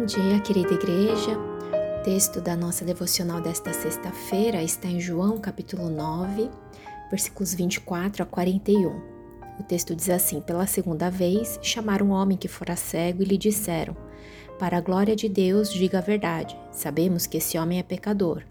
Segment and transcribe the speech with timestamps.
[0.00, 1.36] Bom dia, querida igreja.
[1.36, 6.48] O texto da nossa devocional desta sexta-feira está em João, capítulo 9,
[7.10, 8.88] versículos 24 a 41.
[9.58, 13.36] O texto diz assim: Pela segunda vez, chamaram um homem que fora cego e lhe
[13.36, 13.94] disseram:
[14.58, 16.58] Para a glória de Deus, diga a verdade.
[16.72, 18.42] Sabemos que esse homem é pecador.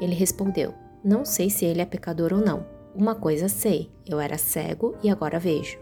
[0.00, 2.66] Ele respondeu: Não sei se ele é pecador ou não.
[2.92, 5.78] Uma coisa sei: eu era cego e agora vejo.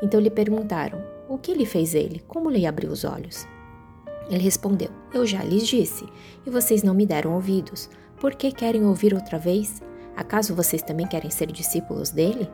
[0.00, 2.20] Então lhe perguntaram: O que lhe fez ele?
[2.28, 3.48] Como lhe abriu os olhos?
[4.28, 6.06] Ele respondeu: Eu já lhes disse,
[6.46, 7.88] e vocês não me deram ouvidos.
[8.20, 9.82] Por que querem ouvir outra vez?
[10.16, 12.48] Acaso vocês também querem ser discípulos dele?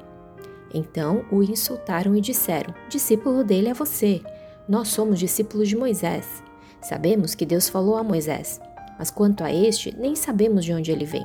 [0.72, 4.22] Então o insultaram e disseram: Discípulo dele é você.
[4.68, 6.42] Nós somos discípulos de Moisés.
[6.80, 8.60] Sabemos que Deus falou a Moisés,
[8.98, 11.24] mas quanto a este, nem sabemos de onde ele vem.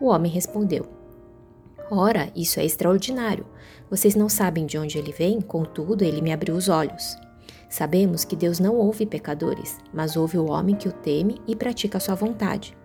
[0.00, 0.86] O homem respondeu:
[1.90, 3.46] Ora, isso é extraordinário.
[3.90, 7.16] Vocês não sabem de onde ele vem, contudo, ele me abriu os olhos.
[7.70, 11.98] Sabemos que Deus não ouve pecadores, mas ouve o homem que o teme e pratica
[11.98, 12.76] a sua vontade.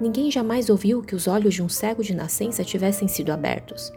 [0.00, 3.92] Ninguém jamais ouviu que os olhos de um cego de nascença tivessem sido abertos.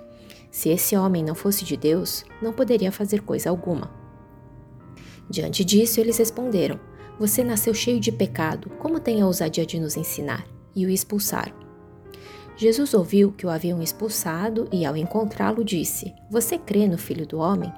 [0.49, 3.91] Se esse homem não fosse de Deus, não poderia fazer coisa alguma.
[5.29, 6.79] Diante disso, eles responderam:
[7.19, 10.45] Você nasceu cheio de pecado, como tem a ousadia de nos ensinar?
[10.75, 11.53] E o expulsaram.
[12.57, 17.37] Jesus ouviu que o haviam expulsado e, ao encontrá-lo, disse: Você crê no Filho do
[17.37, 17.71] Homem?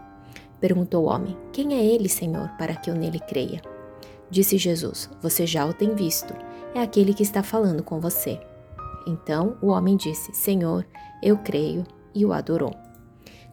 [0.60, 3.62] Perguntou o homem: Quem é ele, Senhor, para que eu nele creia?
[4.30, 6.34] Disse Jesus: Você já o tem visto.
[6.74, 8.40] É aquele que está falando com você.
[9.08, 10.86] Então o homem disse: Senhor,
[11.22, 12.74] eu creio, e o adorou.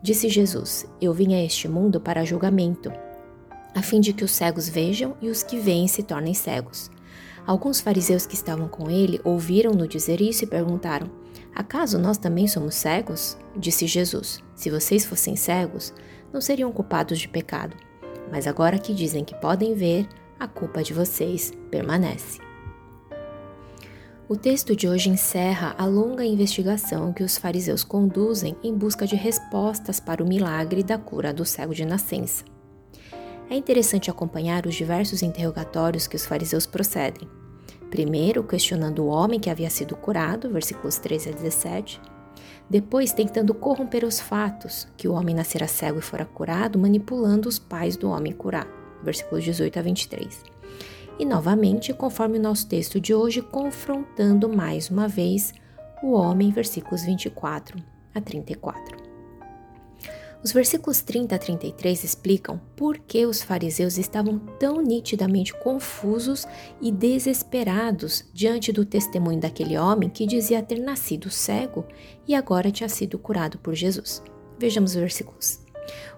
[0.02, 2.92] Disse Jesus: Eu vim a este mundo para julgamento,
[3.74, 6.90] a fim de que os cegos vejam e os que veem se tornem cegos.
[7.46, 11.10] Alguns fariseus que estavam com ele ouviram-no dizer isso e perguntaram:
[11.54, 13.36] Acaso nós também somos cegos?
[13.56, 15.92] Disse Jesus: Se vocês fossem cegos,
[16.32, 17.76] não seriam culpados de pecado.
[18.30, 22.40] Mas agora que dizem que podem ver, a culpa de vocês permanece.
[24.28, 29.14] O texto de hoje encerra a longa investigação que os fariseus conduzem em busca de
[29.14, 32.44] respostas para o milagre da cura do cego de nascença.
[33.50, 37.28] É interessante acompanhar os diversos interrogatórios que os fariseus procedem.
[37.90, 42.00] Primeiro, questionando o homem que havia sido curado, versículos 13 a 17.
[42.72, 47.58] Depois, tentando corromper os fatos, que o homem nascera cego e fora curado, manipulando os
[47.58, 48.70] pais do homem curado,
[49.02, 50.42] versículos 18 a 23.
[51.18, 55.52] E novamente, conforme o nosso texto de hoje, confrontando mais uma vez
[56.02, 57.76] o homem, versículos 24
[58.14, 59.01] a 34.
[60.44, 66.46] Os versículos 30 a 33 explicam por que os fariseus estavam tão nitidamente confusos
[66.80, 71.86] e desesperados diante do testemunho daquele homem que dizia ter nascido cego
[72.26, 74.20] e agora tinha sido curado por Jesus.
[74.58, 75.60] Vejamos os versículos.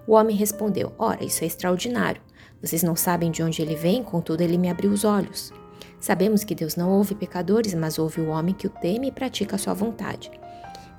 [0.07, 2.21] O homem respondeu: Ora, isso é extraordinário.
[2.59, 5.53] Vocês não sabem de onde ele vem, contudo, ele me abriu os olhos.
[5.99, 9.55] Sabemos que Deus não ouve pecadores, mas ouve o homem que o teme e pratica
[9.55, 10.31] a sua vontade.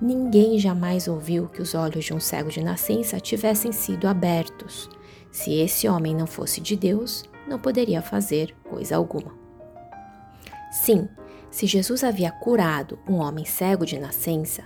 [0.01, 4.91] Ninguém jamais ouviu que os olhos de um cego de nascença tivessem sido abertos.
[5.31, 9.33] Se esse homem não fosse de Deus, não poderia fazer coisa alguma.
[10.71, 11.09] Sim,
[11.51, 14.65] se Jesus havia curado um homem cego de nascença,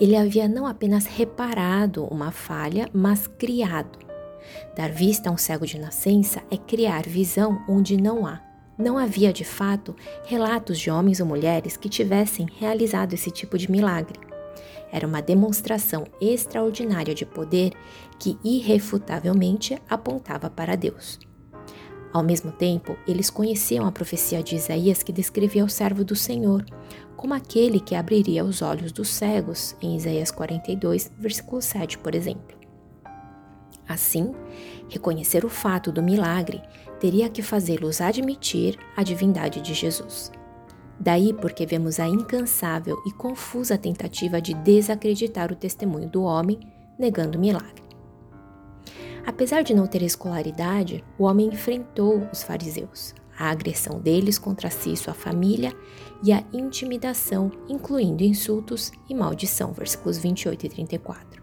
[0.00, 3.98] ele havia não apenas reparado uma falha, mas criado.
[4.74, 8.40] Dar vista a um cego de nascença é criar visão onde não há.
[8.78, 13.70] Não havia, de fato, relatos de homens ou mulheres que tivessem realizado esse tipo de
[13.70, 14.29] milagre.
[14.92, 17.72] Era uma demonstração extraordinária de poder
[18.18, 21.18] que irrefutavelmente apontava para Deus.
[22.12, 26.64] Ao mesmo tempo, eles conheciam a profecia de Isaías que descrevia o servo do Senhor
[27.16, 32.58] como aquele que abriria os olhos dos cegos, em Isaías 42, versículo 7, por exemplo.
[33.86, 34.32] Assim,
[34.88, 36.62] reconhecer o fato do milagre
[36.98, 40.32] teria que fazê-los admitir a divindade de Jesus.
[41.00, 46.60] Daí porque vemos a incansável e confusa tentativa de desacreditar o testemunho do homem,
[46.98, 47.82] negando o milagre.
[49.26, 54.92] Apesar de não ter escolaridade, o homem enfrentou os fariseus, a agressão deles contra si
[54.92, 55.72] e sua família
[56.22, 61.42] e a intimidação, incluindo insultos e maldição, versículos 28 e 34.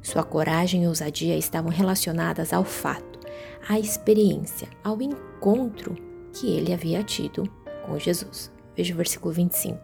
[0.00, 3.20] Sua coragem e ousadia estavam relacionadas ao fato,
[3.68, 5.94] à experiência, ao encontro
[6.32, 7.44] que ele havia tido
[7.84, 8.50] com Jesus.
[8.76, 9.78] Veja o versículo 25.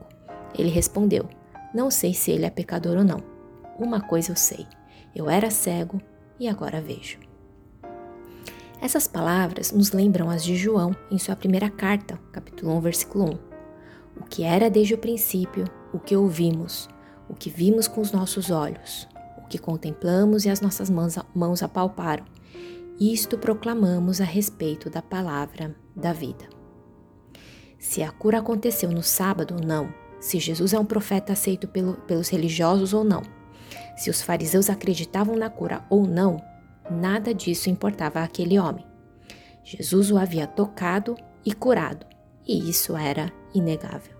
[0.58, 1.28] Ele respondeu:
[1.74, 3.22] Não sei se ele é pecador ou não.
[3.78, 4.66] Uma coisa eu sei:
[5.14, 6.00] eu era cego
[6.38, 7.18] e agora vejo.
[8.80, 13.38] Essas palavras nos lembram as de João em sua primeira carta, capítulo 1, versículo 1.
[14.20, 16.88] O que era desde o princípio, o que ouvimos,
[17.28, 22.24] o que vimos com os nossos olhos, o que contemplamos e as nossas mãos, apalparam.
[23.00, 26.55] Isto proclamamos a respeito da palavra da vida.
[27.78, 31.94] Se a cura aconteceu no sábado ou não, se Jesus é um profeta aceito pelo,
[31.94, 33.22] pelos religiosos ou não,
[33.96, 36.42] se os fariseus acreditavam na cura ou não,
[36.90, 38.84] nada disso importava àquele homem.
[39.62, 42.06] Jesus o havia tocado e curado,
[42.46, 44.16] e isso era inegável.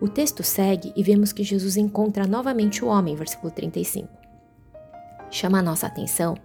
[0.00, 4.21] O texto segue e vemos que Jesus encontra novamente o homem, versículo 35.
[5.32, 6.36] Chama a nossa atenção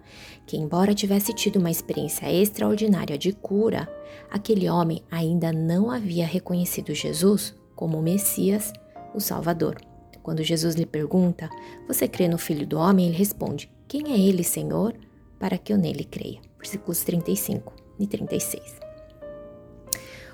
[0.46, 3.86] que, embora tivesse tido uma experiência extraordinária de cura,
[4.30, 8.72] aquele homem ainda não havia reconhecido Jesus como o Messias,
[9.14, 9.76] o Salvador.
[10.22, 11.50] Quando Jesus lhe pergunta:
[11.86, 13.08] Você crê no Filho do Homem?
[13.08, 14.94] Ele responde: Quem é ele, Senhor,
[15.38, 16.40] para que eu nele creia?
[16.56, 18.80] Versículos 35 e 36.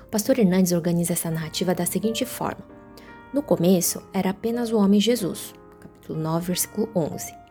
[0.01, 2.63] O pastor Hernandes organiza essa narrativa da seguinte forma:
[3.33, 7.44] no começo, era apenas o homem Jesus, capítulo 9, versículo 11.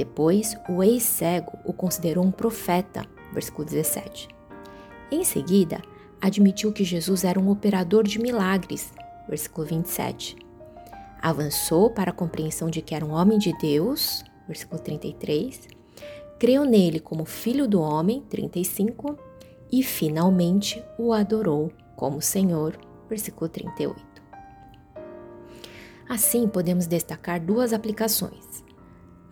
[0.00, 3.04] Depois, o ex-cego o considerou um profeta,
[3.34, 4.28] versículo 17.
[5.12, 5.82] Em seguida,
[6.18, 8.94] admitiu que Jesus era um operador de milagres,
[9.28, 10.36] versículo 27.
[11.20, 15.68] Avançou para a compreensão de que era um homem de Deus, versículo 33.
[16.38, 19.18] Creu nele como filho do homem, 35.
[19.70, 22.74] E finalmente o adorou como Senhor,
[23.06, 24.02] versículo 38.
[26.08, 28.64] Assim, podemos destacar duas aplicações.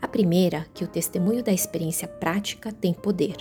[0.00, 3.36] A primeira, que o testemunho da experiência prática tem poder.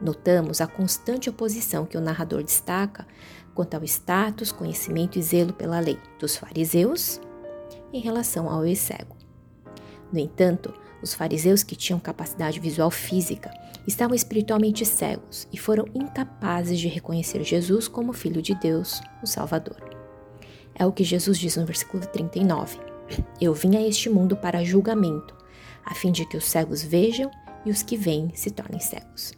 [0.00, 3.06] Notamos a constante oposição que o narrador destaca
[3.54, 7.20] quanto ao status, conhecimento e zelo pela lei dos fariseus
[7.92, 9.16] em relação ao ex-cego.
[10.12, 10.72] No entanto,
[11.02, 13.50] os fariseus que tinham capacidade visual física
[13.86, 19.76] estavam espiritualmente cegos e foram incapazes de reconhecer Jesus como Filho de Deus, o Salvador.
[20.74, 22.78] É o que Jesus diz no versículo 39.
[23.40, 25.34] Eu vim a este mundo para julgamento,
[25.88, 27.30] a fim de que os cegos vejam
[27.64, 29.32] e os que veem se tornem cegos.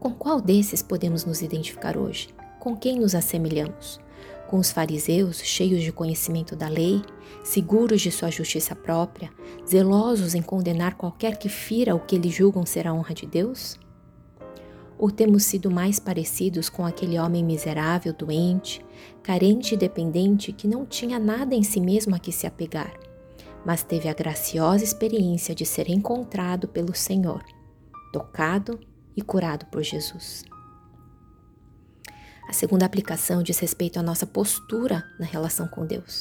[0.00, 2.28] Com qual desses podemos nos identificar hoje?
[2.58, 4.00] Com quem nos assemelhamos?
[4.48, 7.02] Com os fariseus, cheios de conhecimento da lei,
[7.44, 9.30] seguros de sua justiça própria,
[9.66, 13.78] zelosos em condenar qualquer que fira o que eles julgam ser a honra de Deus?
[14.98, 18.84] Ou temos sido mais parecidos com aquele homem miserável, doente,
[19.22, 23.05] carente e dependente que não tinha nada em si mesmo a que se apegar,
[23.66, 27.44] mas teve a graciosa experiência de ser encontrado pelo Senhor,
[28.12, 28.80] tocado
[29.14, 30.44] e curado por Jesus?
[32.48, 36.20] A segunda aplicação diz respeito à nossa postura na relação com Deus.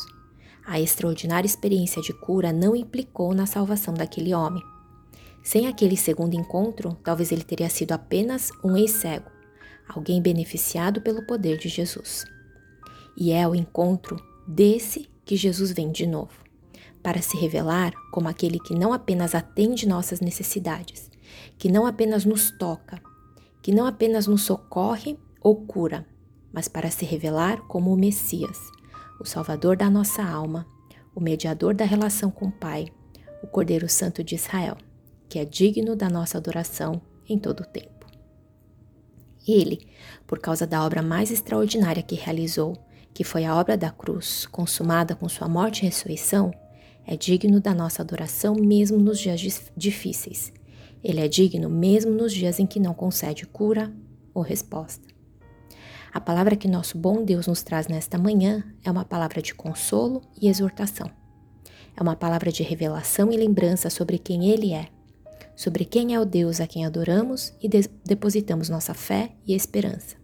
[0.65, 4.63] A extraordinária experiência de cura não implicou na salvação daquele homem
[5.45, 9.30] sem aquele segundo encontro, talvez ele teria sido apenas um ex-cego,
[9.88, 12.25] alguém beneficiado pelo poder de Jesus.
[13.15, 14.18] E é o encontro
[14.48, 16.33] desse que Jesus vem de novo,
[17.05, 21.11] para se revelar como aquele que não apenas atende nossas necessidades,
[21.55, 22.99] que não apenas nos toca,
[23.61, 26.03] que não apenas nos socorre ou cura,
[26.51, 28.57] mas para se revelar como o Messias,
[29.19, 30.65] o Salvador da nossa alma,
[31.13, 32.87] o mediador da relação com o Pai,
[33.43, 34.75] o Cordeiro Santo de Israel
[35.29, 36.99] que é digno da nossa adoração
[37.29, 38.07] em todo o tempo.
[39.47, 39.87] Ele,
[40.25, 45.15] por causa da obra mais extraordinária que realizou, que foi a obra da cruz, consumada
[45.15, 46.51] com sua morte e ressurreição,
[47.05, 50.51] é digno da nossa adoração mesmo nos dias difíceis.
[51.03, 53.93] Ele é digno mesmo nos dias em que não concede cura
[54.33, 55.07] ou resposta.
[56.13, 60.21] A palavra que nosso bom Deus nos traz nesta manhã é uma palavra de consolo
[60.41, 61.12] e exortação.
[61.95, 64.89] É uma palavra de revelação e lembrança sobre quem Ele é
[65.55, 70.17] sobre quem é o Deus a quem adoramos e de depositamos nossa fé e esperança.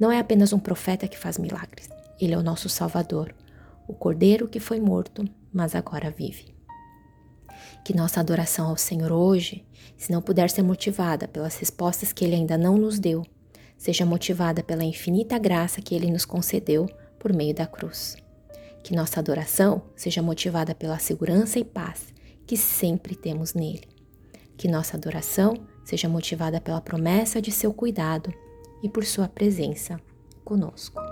[0.00, 1.88] Não é apenas um profeta que faz milagres,
[2.20, 3.34] ele é o nosso Salvador,
[3.86, 6.54] o Cordeiro que foi morto, mas agora vive.
[7.84, 12.34] Que nossa adoração ao Senhor hoje, se não puder ser motivada pelas respostas que Ele
[12.34, 13.24] ainda não nos deu,
[13.76, 16.86] seja motivada pela infinita graça que Ele nos concedeu
[17.18, 18.16] por meio da cruz.
[18.82, 22.12] Que nossa adoração seja motivada pela segurança e paz
[22.46, 23.88] que sempre temos nele.
[24.56, 28.32] Que nossa adoração seja motivada pela promessa de seu cuidado
[28.82, 30.00] e por sua presença
[30.44, 31.07] conosco.